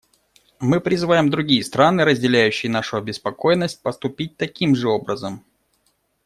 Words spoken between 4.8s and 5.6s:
образом.